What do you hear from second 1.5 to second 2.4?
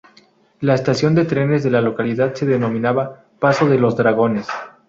de la localidad